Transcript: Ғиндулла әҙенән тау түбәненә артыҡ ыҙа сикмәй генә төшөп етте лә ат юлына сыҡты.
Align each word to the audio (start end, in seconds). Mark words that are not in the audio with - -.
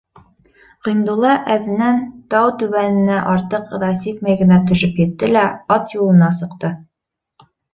Ғиндулла 0.85 1.33
әҙенән 1.55 1.99
тау 2.35 2.49
түбәненә 2.63 3.19
артыҡ 3.35 3.77
ыҙа 3.79 3.91
сикмәй 4.07 4.41
генә 4.43 4.59
төшөп 4.73 4.99
етте 5.05 5.31
лә 5.37 5.45
ат 5.77 5.95
юлына 5.99 6.33
сыҡты. 6.43 6.75